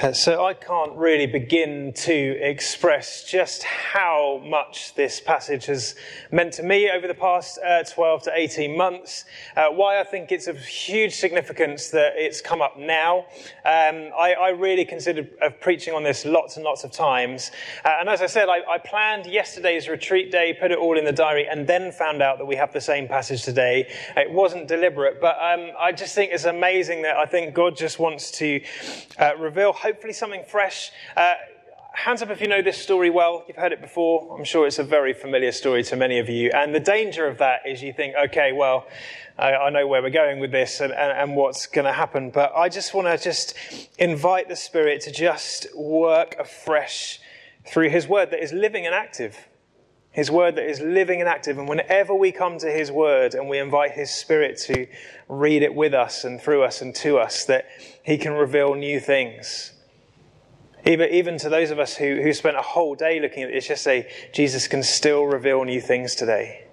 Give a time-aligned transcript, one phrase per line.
[0.00, 5.94] Uh, so I can't really begin to express just how much this passage has
[6.30, 9.26] meant to me over the past uh, 12 to 18 months.
[9.54, 13.26] Uh, why I think it's of huge significance that it's come up now.
[13.66, 15.28] Um, I, I, really considered
[15.60, 17.50] preaching on this lots and lots of times.
[17.84, 21.04] Uh, and as I said, I, I, planned yesterday's retreat day, put it all in
[21.04, 23.86] the diary, and then found out that we have the same passage today.
[24.16, 27.98] It wasn't deliberate, but um, I just think it's amazing that I think God just
[27.98, 28.62] wants to
[29.18, 30.92] uh, reveal hopefully something fresh.
[31.16, 31.34] Uh,
[31.92, 33.44] hands up if you know this story well.
[33.48, 34.38] You've heard it before.
[34.38, 36.52] I'm sure it's a very familiar story to many of you.
[36.54, 38.86] And the danger of that is you think, okay, well,
[39.36, 42.30] I, I know where we're going with this and, and, and what's going to happen.
[42.30, 43.54] But I just want to just
[43.98, 47.18] invite the Spirit to just work afresh
[47.66, 49.36] through His Word that is living and active.
[50.12, 51.58] His Word that is living and active.
[51.58, 54.86] And whenever we come to His Word and we invite His Spirit to
[55.28, 57.66] read it with us and through us and to us, that
[58.04, 59.72] He can reveal new things
[60.86, 63.82] even, even to those of us who, who spent a whole day looking at just
[63.82, 66.66] say, Jesus can still reveal new things today.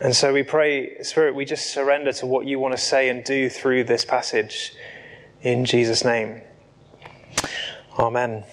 [0.00, 3.24] And so we pray, Spirit, we just surrender to what you want to say and
[3.24, 4.74] do through this passage
[5.42, 6.42] in Jesus' name.
[7.98, 8.44] Amen.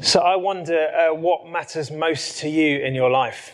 [0.00, 3.52] So I wonder uh, what matters most to you in your life.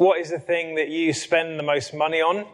[0.00, 2.46] What is the thing that you spend the most money on?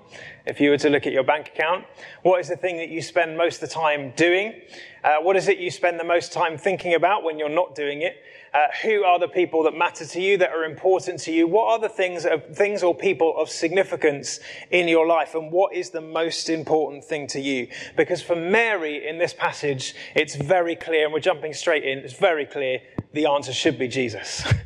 [0.47, 1.85] If you were to look at your bank account,
[2.23, 4.63] what is the thing that you spend most of the time doing?
[5.05, 8.03] Uh, what is it you spend the most time thinking about when you're not doing
[8.03, 8.17] it?
[8.53, 11.47] Uh, who are the people that matter to you, that are important to you?
[11.47, 14.41] What are the things, things or people of significance
[14.73, 15.37] in your life?
[15.37, 17.69] And what is the most important thing to you?
[17.97, 22.15] Because for Mary in this passage, it's very clear, and we're jumping straight in, it's
[22.15, 22.81] very clear
[23.13, 24.43] the answer should be Jesus.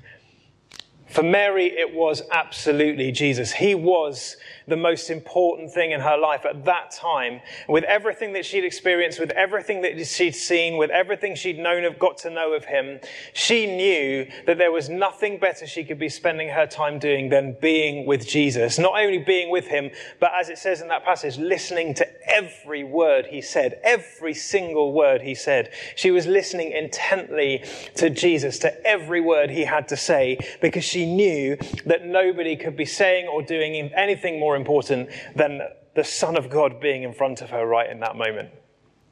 [1.11, 3.53] For Mary, it was absolutely Jesus.
[3.53, 4.37] He was
[4.71, 7.41] the most important thing in her life at that time.
[7.69, 11.99] With everything that she'd experienced, with everything that she'd seen, with everything she'd known of,
[11.99, 13.01] got to know of him,
[13.35, 17.57] she knew that there was nothing better she could be spending her time doing than
[17.61, 18.79] being with Jesus.
[18.79, 22.85] Not only being with him, but as it says in that passage, listening to every
[22.85, 25.71] word he said, every single word he said.
[25.97, 27.65] She was listening intently
[27.97, 32.77] to Jesus, to every word he had to say, because she knew that nobody could
[32.77, 35.61] be saying or doing anything more important than
[35.95, 38.51] the Son of God being in front of her right in that moment.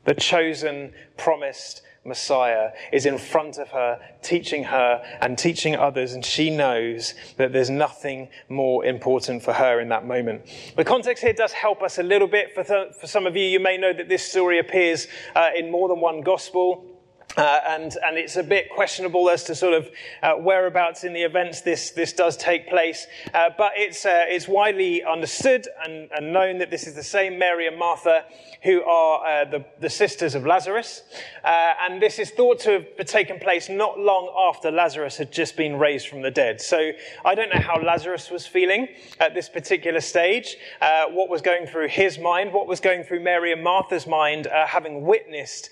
[0.04, 6.24] The chosen, promised Messiah is in front of her, teaching her and teaching others, and
[6.24, 10.42] she knows that there's nothing more important for her in that moment.
[10.76, 12.54] The context here does help us a little bit.
[12.54, 15.70] For, th- for some of you, you may know that this story appears uh, in
[15.70, 16.84] more than one gospel.
[17.36, 19.90] Uh, and, and it's a bit questionable as to sort of
[20.22, 23.06] uh, whereabouts in the events this, this does take place.
[23.34, 27.38] Uh, but it's, uh, it's widely understood and, and known that this is the same
[27.38, 28.24] Mary and Martha
[28.64, 31.02] who are uh, the, the sisters of Lazarus.
[31.44, 35.56] Uh, and this is thought to have taken place not long after Lazarus had just
[35.56, 36.60] been raised from the dead.
[36.60, 36.90] So
[37.24, 38.88] I don't know how Lazarus was feeling
[39.20, 40.56] at this particular stage,
[41.10, 45.02] what was going through his mind, what was going through Mary and Martha's mind, having
[45.02, 45.70] witnessed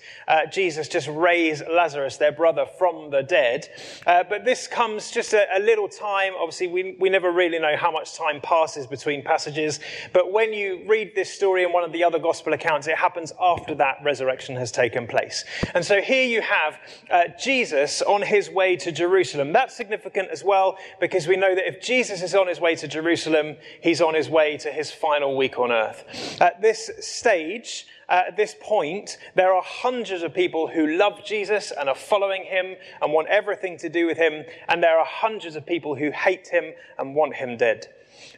[0.49, 3.69] Jesus just raised raise Lazarus, their brother, from the dead.
[4.05, 6.33] Uh, but this comes just a, a, little time.
[6.37, 9.79] Obviously, we, we never really know how much time passes between passages.
[10.13, 13.31] But when you read this story in one of the other gospel accounts, it happens
[13.39, 15.45] after that resurrection has taken place.
[15.73, 19.53] And so here you have uh, Jesus on his way to Jerusalem.
[19.53, 22.87] That's significant as well because we know that if Jesus is on his way to
[22.87, 26.03] Jerusalem, he's on his way to his final week on earth.
[26.41, 31.89] At this stage, at this point, there are hundreds of people who love Jesus and
[31.89, 35.65] are following him and want everything to do with him, and there are hundreds of
[35.65, 37.87] people who hate him and want him dead.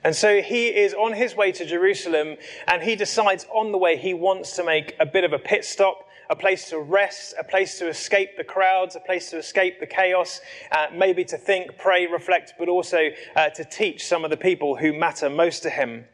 [0.04, 2.36] And so he is on his way to Jerusalem,
[2.68, 5.64] and he decides on the way he wants to make a bit of a pit
[5.66, 9.80] stop a place to rest, a place to escape the crowds, a place to escape
[9.80, 14.30] the chaos, uh, maybe to think, pray, reflect, but also uh, to teach some of
[14.30, 16.06] the people who matter most to him.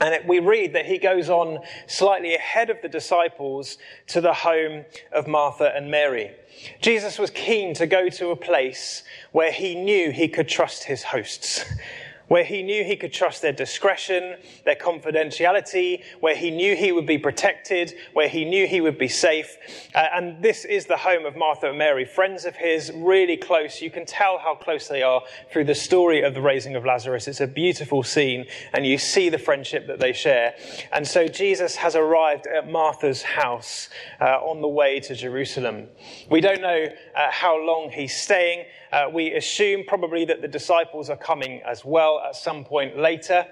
[0.00, 3.78] And it, we read that he goes on slightly ahead of the disciples
[4.08, 6.32] to the home of Martha and Mary.
[6.80, 9.02] Jesus was keen to go to a place
[9.32, 11.64] where he knew he could trust his hosts,
[12.28, 17.06] where he knew he could trust their discretion, their confidentiality, where he knew he would
[17.06, 19.56] be protected, where he knew he would be safe.
[19.94, 23.80] Uh, and this is the home of Martha and Mary, friends of his, really close.
[23.80, 25.22] You can tell how close they are
[25.52, 27.28] through the story of the raising of Lazarus.
[27.28, 30.54] It's a beautiful scene, and you see the friendship that they share.
[30.92, 33.88] And so Jesus has arrived at Martha's house
[34.20, 35.88] uh, on the way to Jerusalem.
[36.30, 36.86] We don't know
[37.16, 38.66] uh, how long he's staying.
[38.90, 43.46] Uh, we assume probably that the disciples are coming as well at some point later.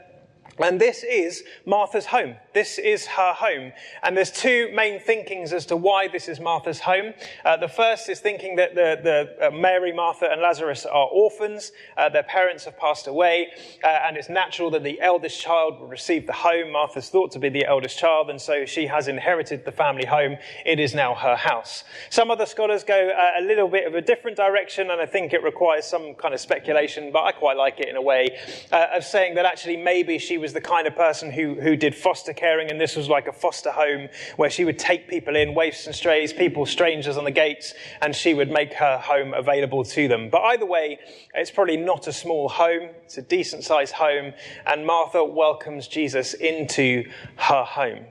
[0.58, 2.36] And this is Martha's home.
[2.54, 3.72] This is her home.
[4.02, 7.12] And there's two main thinkings as to why this is Martha's home.
[7.44, 8.98] Uh, the first is thinking that the,
[9.38, 11.72] the uh, Mary, Martha, and Lazarus are orphans.
[11.96, 13.48] Uh, their parents have passed away,
[13.84, 16.72] uh, and it's natural that the eldest child will receive the home.
[16.72, 20.38] Martha's thought to be the eldest child, and so she has inherited the family home.
[20.64, 21.84] It is now her house.
[22.08, 25.34] Some other scholars go uh, a little bit of a different direction, and I think
[25.34, 28.38] it requires some kind of speculation, but I quite like it in a way,
[28.72, 31.74] uh, of saying that actually maybe she was was the kind of person who, who
[31.74, 35.34] did foster caring, and this was like a foster home where she would take people
[35.34, 39.34] in, waifs and strays, people, strangers on the gates, and she would make her home
[39.34, 40.30] available to them.
[40.30, 41.00] But either way,
[41.34, 44.34] it's probably not a small home, it's a decent sized home,
[44.64, 48.04] and Martha welcomes Jesus into her home.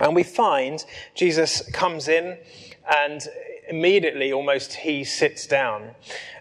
[0.00, 0.84] And we find
[1.14, 2.38] Jesus comes in
[2.92, 3.22] and
[3.68, 5.92] immediately almost he sits down.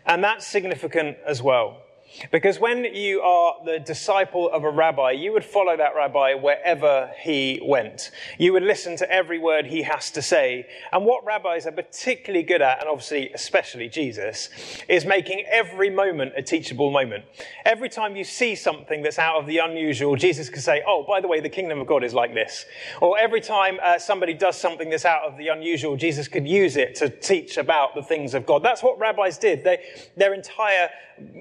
[0.07, 1.84] And that's significant as well.
[2.31, 7.11] Because when you are the disciple of a rabbi, you would follow that rabbi wherever
[7.19, 8.11] he went.
[8.37, 10.67] You would listen to every word he has to say.
[10.91, 14.49] And what rabbis are particularly good at, and obviously especially Jesus,
[14.87, 17.25] is making every moment a teachable moment.
[17.65, 21.21] Every time you see something that's out of the unusual, Jesus can say, Oh, by
[21.21, 22.65] the way, the kingdom of God is like this.
[23.01, 26.77] Or every time uh, somebody does something that's out of the unusual, Jesus could use
[26.77, 28.63] it to teach about the things of God.
[28.63, 29.63] That's what rabbis did.
[29.63, 29.83] They,
[30.15, 30.89] their entire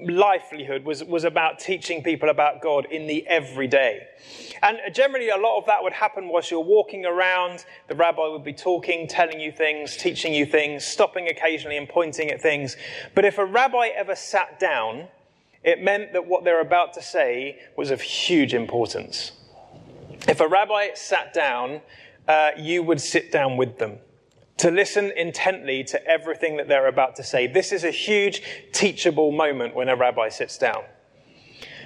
[0.07, 4.07] livelihood was, was about teaching people about God in the everyday.
[4.61, 7.65] And generally, a lot of that would happen whilst you're walking around.
[7.87, 12.29] The rabbi would be talking, telling you things, teaching you things, stopping occasionally and pointing
[12.29, 12.77] at things.
[13.13, 15.07] But if a rabbi ever sat down,
[15.63, 19.31] it meant that what they're about to say was of huge importance.
[20.27, 21.81] If a rabbi sat down,
[22.27, 23.99] uh, you would sit down with them
[24.57, 27.47] to listen intently to everything that they're about to say.
[27.47, 28.41] This is a huge
[28.71, 30.83] teachable moment when a rabbi sits down.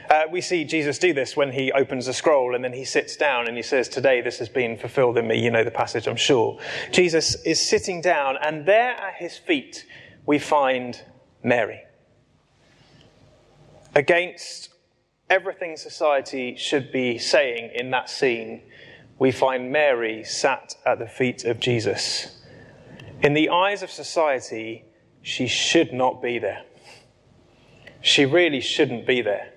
[0.09, 3.15] Uh, we see Jesus do this when he opens a scroll and then he sits
[3.15, 5.39] down and he says, Today this has been fulfilled in me.
[5.39, 6.59] You know the passage, I'm sure.
[6.91, 9.85] Jesus is sitting down, and there at his feet
[10.25, 10.99] we find
[11.43, 11.81] Mary.
[13.93, 14.69] Against
[15.29, 18.63] everything society should be saying in that scene,
[19.19, 22.38] we find Mary sat at the feet of Jesus.
[23.21, 24.85] In the eyes of society,
[25.21, 26.63] she should not be there.
[28.01, 29.51] She really shouldn't be there.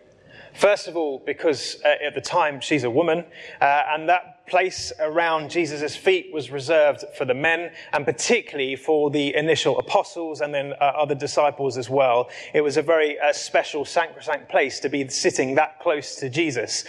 [0.53, 3.25] First of all, because uh, at the time she's a woman,
[3.61, 9.11] uh, and that place around Jesus' feet was reserved for the men, and particularly for
[9.11, 12.29] the initial apostles and then uh, other disciples as well.
[12.53, 16.85] It was a very uh, special, sacrosanct place to be sitting that close to Jesus.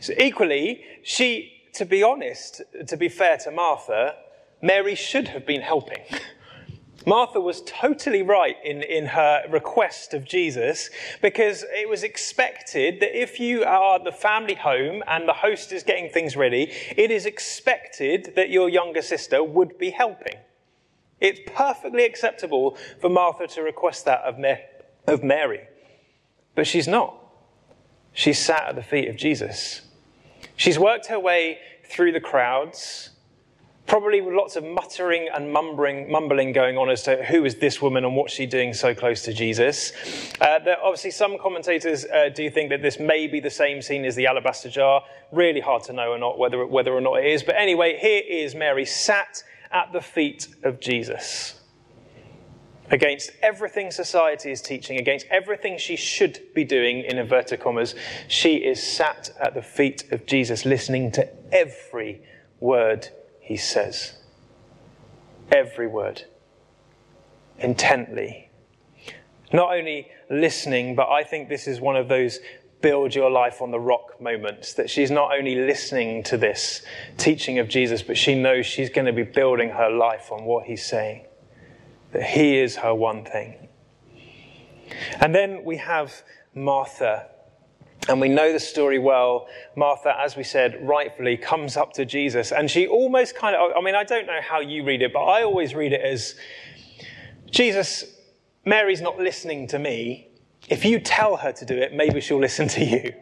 [0.00, 4.14] So equally, she, to be honest, to be fair to Martha,
[4.62, 6.02] Mary should have been helping.
[7.04, 10.88] Martha was totally right in, in her request of Jesus
[11.20, 15.82] because it was expected that if you are the family home and the host is
[15.82, 20.36] getting things ready, it is expected that your younger sister would be helping.
[21.20, 24.36] It's perfectly acceptable for Martha to request that of,
[25.08, 25.62] of Mary.
[26.54, 27.16] But she's not.
[28.12, 29.82] She's sat at the feet of Jesus.
[30.54, 33.10] She's worked her way through the crowds
[33.86, 37.82] probably with lots of muttering and mumbling, mumbling going on as to who is this
[37.82, 39.92] woman and what's she doing so close to Jesus.
[40.40, 44.04] Uh, there, obviously, some commentators uh, do think that this may be the same scene
[44.04, 45.02] as the alabaster jar.
[45.30, 47.42] Really hard to know or not whether, whether or not it is.
[47.42, 51.60] But anyway, here is Mary sat at the feet of Jesus.
[52.90, 57.94] Against everything society is teaching, against everything she should be doing, in inverted commas,
[58.28, 62.22] she is sat at the feet of Jesus, listening to every
[62.60, 63.08] word
[63.42, 64.14] he says.
[65.50, 66.22] Every word.
[67.58, 68.48] Intently.
[69.52, 72.38] Not only listening, but I think this is one of those
[72.80, 76.82] build your life on the rock moments that she's not only listening to this
[77.18, 80.66] teaching of Jesus, but she knows she's going to be building her life on what
[80.66, 81.26] he's saying.
[82.12, 83.68] That he is her one thing.
[85.20, 86.22] And then we have
[86.54, 87.28] Martha
[88.08, 89.46] and we know the story well.
[89.76, 92.50] Martha, as we said, rightfully comes up to Jesus.
[92.50, 95.24] And she almost kind of, I mean, I don't know how you read it, but
[95.24, 96.34] I always read it as
[97.50, 98.04] Jesus,
[98.64, 100.28] Mary's not listening to me.
[100.68, 103.12] If you tell her to do it, maybe she'll listen to you.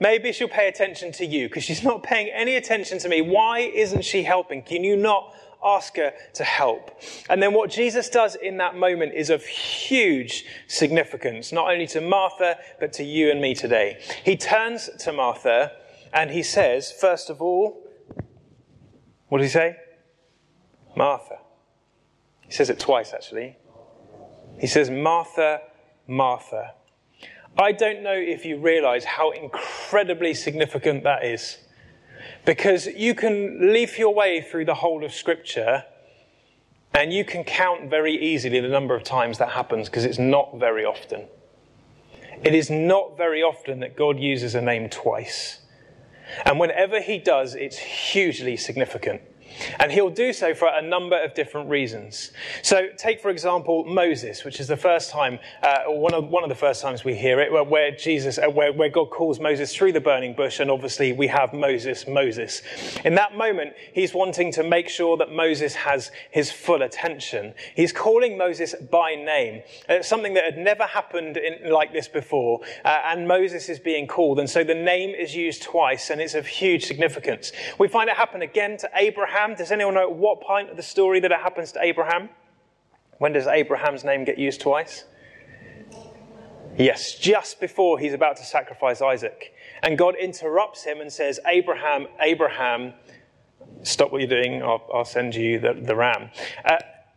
[0.00, 3.22] Maybe she'll pay attention to you because she's not paying any attention to me.
[3.22, 4.62] Why isn't she helping?
[4.62, 5.34] Can you not
[5.66, 7.00] ask her to help.
[7.28, 12.00] And then what Jesus does in that moment is of huge significance, not only to
[12.00, 14.00] Martha, but to you and me today.
[14.24, 15.72] He turns to Martha
[16.12, 17.82] and he says, first of all,
[19.28, 19.76] what does he say?
[20.96, 21.38] Martha.
[22.40, 23.56] He says it twice, actually.
[24.58, 25.60] He says, Martha,
[26.06, 26.74] Martha.
[27.58, 31.58] I don't know if you realize how incredibly significant that is.
[32.46, 35.84] Because you can leaf your way through the whole of Scripture
[36.94, 40.58] and you can count very easily the number of times that happens because it's not
[40.58, 41.26] very often.
[42.42, 45.60] It is not very often that God uses a name twice.
[46.44, 49.22] And whenever he does, it's hugely significant.
[49.78, 52.32] And he'll do so for a number of different reasons.
[52.62, 56.48] So, take for example Moses, which is the first time, uh, one of, one of
[56.48, 59.74] the first times we hear it, where, where Jesus, uh, where, where God calls Moses
[59.74, 62.62] through the burning bush, and obviously we have Moses, Moses.
[63.04, 67.54] In that moment, he's wanting to make sure that Moses has his full attention.
[67.74, 72.60] He's calling Moses by name, uh, something that had never happened in, like this before,
[72.84, 76.34] uh, and Moses is being called, and so the name is used twice, and it's
[76.34, 77.52] of huge significance.
[77.78, 79.45] We find it happen again to Abraham.
[79.46, 79.58] Abraham.
[79.58, 82.30] Does anyone know at what point of the story that it happens to Abraham?
[83.18, 85.04] When does Abraham's name get used twice?
[86.76, 89.54] Yes, just before he's about to sacrifice Isaac.
[89.82, 92.92] And God interrupts him and says, Abraham, Abraham,
[93.82, 96.30] stop what you're doing, I'll, I'll send you the, the ram.
[96.64, 96.76] Uh,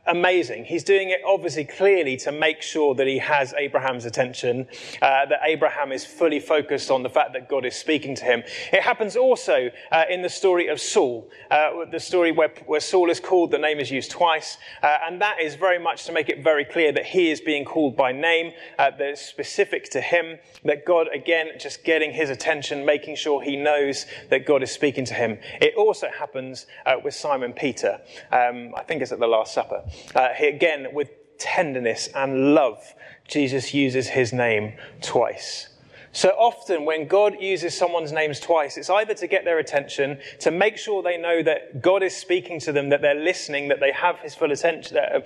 [0.10, 0.66] amazing.
[0.66, 4.68] He's doing it obviously clearly to make sure that he has Abraham's attention,
[5.02, 8.44] uh, that Abraham is fully focused on the fact that God is speaking to him.
[8.74, 13.10] It happens also uh, in the story of Saul, uh, the story where, where, Saul
[13.10, 16.28] is called, the name is used twice, uh, and that is very much to make
[16.28, 20.02] it very clear that he is being called by name, uh, that it's specific to
[20.02, 24.72] him, that God, again, just getting his attention, making sure he knows that God is
[24.72, 25.38] speaking to him.
[25.62, 28.02] It also happens uh, with Simon Peter.
[28.32, 29.84] Um, I think it's at the Last Supper.
[30.16, 32.94] Uh, he, again, with tenderness and love,
[33.28, 35.70] Jesus uses his name twice.
[36.12, 40.50] So often, when God uses someone's names twice, it's either to get their attention, to
[40.50, 43.92] make sure they know that God is speaking to them, that they're listening, that they
[43.92, 45.22] have His full attention, uh,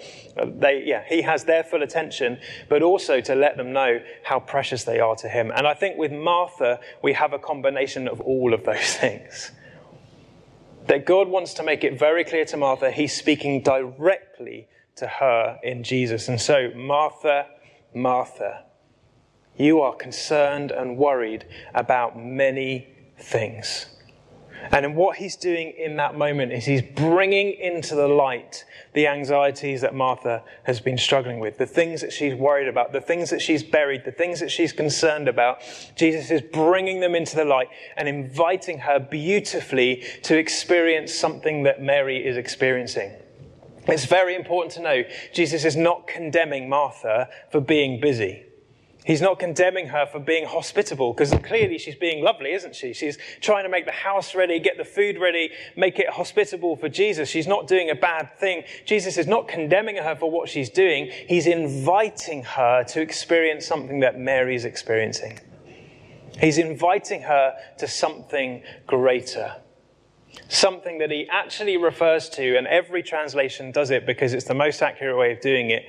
[0.45, 2.37] they, yeah, He has their full attention,
[2.67, 5.51] but also to let them know how precious they are to Him.
[5.55, 9.51] And I think with Martha, we have a combination of all of those things
[10.87, 15.59] that God wants to make it very clear to Martha, he's speaking directly to her
[15.63, 16.27] in Jesus.
[16.27, 17.47] And so, Martha,
[17.93, 18.65] Martha,
[19.57, 22.87] you are concerned and worried about many
[23.17, 23.85] things.
[24.71, 29.81] And what he's doing in that moment is he's bringing into the light the anxieties
[29.81, 33.41] that Martha has been struggling with, the things that she's worried about, the things that
[33.41, 35.59] she's buried, the things that she's concerned about.
[35.95, 41.81] Jesus is bringing them into the light and inviting her beautifully to experience something that
[41.81, 43.11] Mary is experiencing.
[43.87, 45.03] It's very important to know
[45.33, 48.45] Jesus is not condemning Martha for being busy.
[49.05, 52.93] He's not condemning her for being hospitable because clearly she's being lovely, isn't she?
[52.93, 56.87] She's trying to make the house ready, get the food ready, make it hospitable for
[56.87, 57.27] Jesus.
[57.27, 58.63] She's not doing a bad thing.
[58.85, 61.11] Jesus is not condemning her for what she's doing.
[61.27, 65.39] He's inviting her to experience something that Mary's experiencing.
[66.39, 69.55] He's inviting her to something greater.
[70.47, 74.81] Something that he actually refers to, and every translation does it because it's the most
[74.81, 75.83] accurate way of doing it,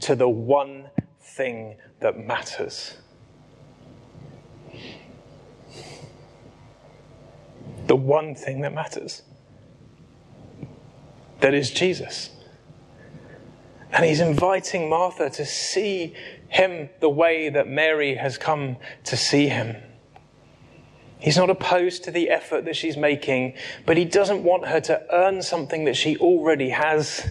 [0.00, 0.90] to the one
[1.36, 2.96] thing that matters.
[7.86, 9.22] The one thing that matters.
[11.40, 12.30] That is Jesus.
[13.92, 16.14] And he's inviting Martha to see
[16.48, 19.76] him the way that Mary has come to see him.
[21.18, 25.02] He's not opposed to the effort that she's making, but he doesn't want her to
[25.12, 27.26] earn something that she already has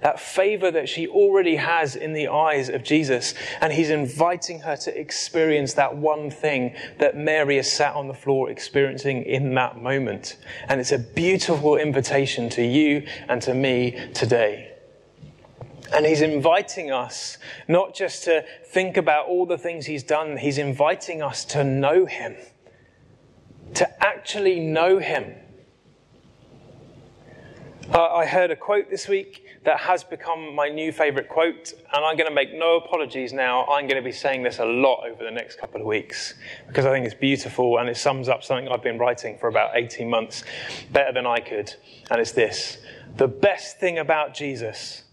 [0.00, 3.34] that favor that she already has in the eyes of Jesus.
[3.60, 8.14] And he's inviting her to experience that one thing that Mary is sat on the
[8.14, 10.36] floor experiencing in that moment.
[10.68, 14.72] And it's a beautiful invitation to you and to me today.
[15.92, 20.58] And he's inviting us not just to think about all the things he's done, he's
[20.58, 22.36] inviting us to know him,
[23.74, 25.34] to actually know him.
[27.92, 32.04] Uh, I heard a quote this week that has become my new favorite quote, and
[32.04, 33.64] I'm going to make no apologies now.
[33.64, 36.34] I'm going to be saying this a lot over the next couple of weeks
[36.66, 39.70] because I think it's beautiful and it sums up something I've been writing for about
[39.74, 40.44] 18 months
[40.92, 41.72] better than I could.
[42.10, 42.76] And it's this
[43.16, 45.04] The best thing about Jesus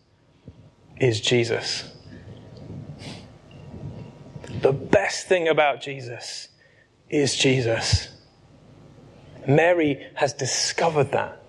[0.97, 1.93] is Jesus.
[4.61, 6.49] The best thing about Jesus
[7.09, 8.09] is Jesus.
[9.47, 11.41] Mary has discovered that.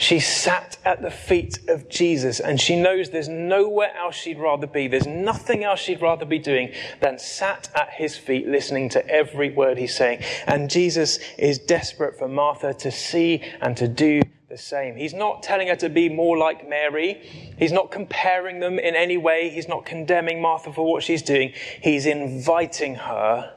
[0.00, 4.66] She sat at the feet of Jesus and she knows there's nowhere else she'd rather
[4.66, 4.88] be.
[4.88, 9.50] There's nothing else she'd rather be doing than sat at his feet listening to every
[9.50, 10.22] word he's saying.
[10.46, 14.96] And Jesus is desperate for Martha to see and to do the same.
[14.96, 17.20] He's not telling her to be more like Mary.
[17.58, 19.50] He's not comparing them in any way.
[19.50, 21.52] He's not condemning Martha for what she's doing.
[21.82, 23.54] He's inviting her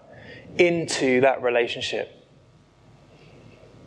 [0.58, 2.23] into that relationship.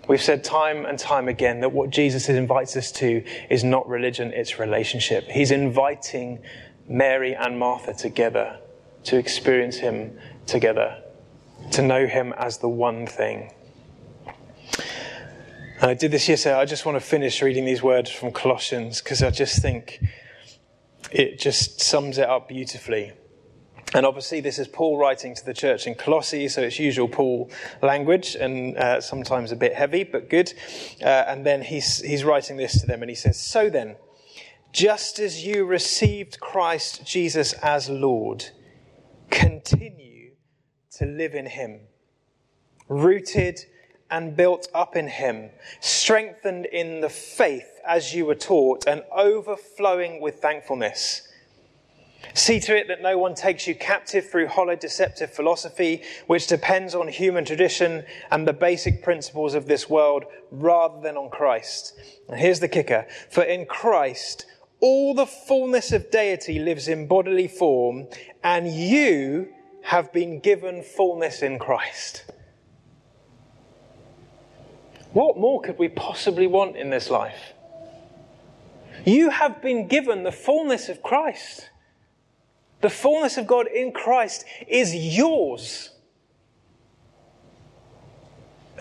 [0.08, 4.32] We've said time and time again that what Jesus invites us to is not religion,
[4.32, 5.28] it's relationship.
[5.28, 6.40] He's inviting
[6.88, 8.60] Mary and Martha together
[9.04, 11.02] to experience Him together,
[11.72, 13.52] to know Him as the one thing.
[15.80, 16.54] And I did this yesterday.
[16.54, 20.00] I just want to finish reading these words from Colossians because I just think
[21.10, 23.12] it just sums it up beautifully.
[23.95, 27.50] And obviously, this is Paul writing to the church in Colossae, so it's usual Paul
[27.83, 30.52] language and uh, sometimes a bit heavy, but good.
[31.00, 33.97] Uh, and then he's, he's writing this to them, and he says, So then,
[34.73, 38.45] just as you received Christ Jesus as Lord,
[39.31, 40.33] continue
[40.99, 41.81] to live in him,
[42.88, 43.61] rooted
[44.11, 45.50] and built up in him,
[45.81, 51.25] strengthened in the faith as you were taught, and overflowing with thankfulness.
[52.35, 56.95] See to it that no one takes you captive through hollow deceptive philosophy, which depends
[56.95, 61.95] on human tradition and the basic principles of this world rather than on Christ.
[62.28, 63.06] And here's the kicker.
[63.30, 64.47] For in Christ,
[64.80, 68.09] all the fullness of deity lives in bodily form,
[68.45, 69.49] and you
[69.83, 72.25] have been given fullness in Christ.
[75.12, 77.54] What more could we possibly want in this life?
[79.04, 81.71] You have been given the fullness of Christ.
[82.80, 85.90] The fullness of God in Christ is yours.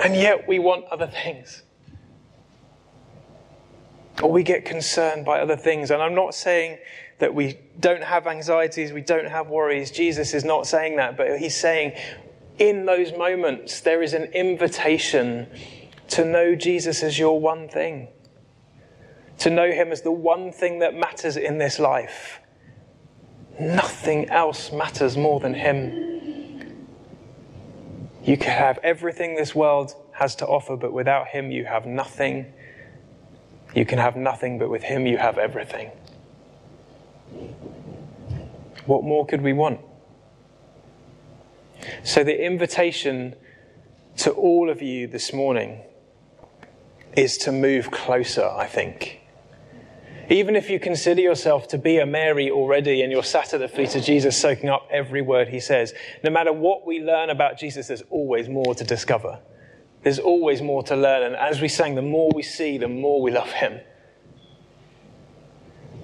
[0.04, 1.64] And yet we want other things.
[4.22, 5.92] Or we get concerned by other things.
[5.92, 6.78] And I'm not saying
[7.20, 9.92] that we don't have anxieties, we don't have worries.
[9.92, 11.94] Jesus is not saying that, but he's saying
[12.60, 15.48] in those moments there is an invitation
[16.10, 18.10] to know Jesus as your one thing,
[19.40, 22.40] to know him as the one thing that matters in this life.
[23.60, 26.06] Nothing else matters more than Him.
[28.24, 32.52] You can have everything this world has to offer, but without Him, you have nothing.
[33.74, 35.92] You can have nothing, but with Him, you have everything.
[38.86, 39.80] What more could we want?
[42.04, 43.36] So, the invitation
[44.18, 45.82] to all of you this morning
[47.16, 49.22] is to move closer, I think.
[50.30, 53.68] Even if you consider yourself to be a Mary already and you're sat at the
[53.68, 57.60] feet of Jesus soaking up every word he says, no matter what we learn about
[57.60, 59.40] Jesus, there's always more to discover.
[60.02, 61.24] There's always more to learn.
[61.24, 63.80] And as we sang, the more we see, the more we love him.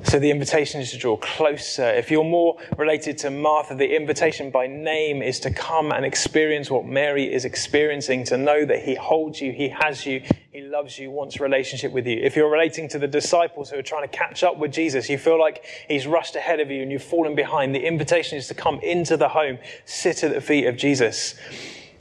[0.04, 1.88] So the invitation is to draw closer.
[1.88, 6.72] If you're more related to Martha, the invitation by name is to come and experience
[6.72, 10.98] what Mary is experiencing, to know that he holds you, he has you, he loves
[10.98, 12.18] you, wants relationship with you.
[12.18, 15.20] If you're relating to the disciples who are trying to catch up with Jesus, you
[15.20, 18.56] feel like he's rushed ahead of you and you've fallen behind, the invitation is to
[18.56, 21.36] come into the home, sit at the feet of Jesus.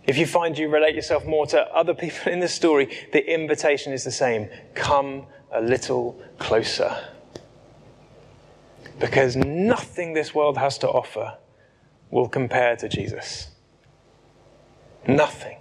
[0.04, 3.92] If you find you relate yourself more to other people in the story, the invitation
[3.92, 4.48] is the same.
[4.74, 6.96] Come a little closer
[9.00, 11.38] because nothing this world has to offer
[12.10, 13.48] will compare to Jesus.
[15.08, 15.56] Nothing.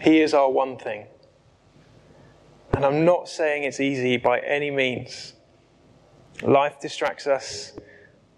[0.00, 1.06] He is our one thing.
[2.74, 5.32] And I'm not saying it's easy by any means.
[6.42, 7.72] Life distracts us,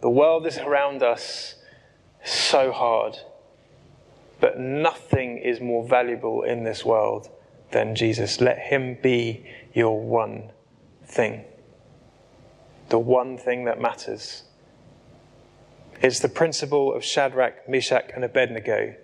[0.01, 1.57] the world is around us
[2.25, 3.17] so hard.
[4.39, 7.31] But nothing is more valuable in this world
[7.73, 8.41] than Jesus.
[8.41, 10.53] Let him be your one
[11.05, 11.47] thing
[12.89, 14.45] the one thing that matters.
[16.03, 18.95] It's the principle of Shadrach, Meshach, and Abednego.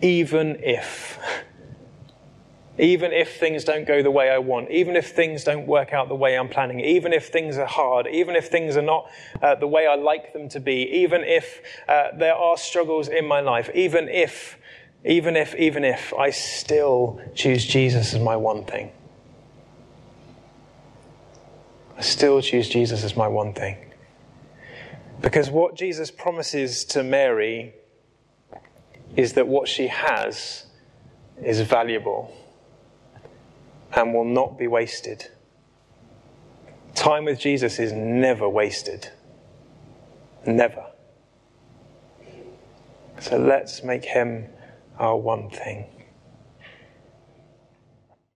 [0.00, 1.18] Even if,
[2.78, 6.08] even if things don't go the way I want, even if things don't work out
[6.08, 9.08] the way I'm planning, even if things are hard, even if things are not
[9.42, 13.26] uh, the way I like them to be, even if uh, there are struggles in
[13.26, 14.58] my life, even if,
[15.04, 18.92] even if, even if, I still choose Jesus as my one thing.
[21.96, 23.92] I still choose Jesus as my one thing.
[25.20, 27.74] Because what Jesus promises to Mary
[29.16, 30.66] is that what she has
[31.42, 32.34] is valuable
[33.94, 35.28] and will not be wasted.
[36.94, 39.10] Time with Jesus is never wasted.
[40.46, 40.86] Never.
[43.20, 44.46] So let's make him
[44.98, 45.86] our one thing.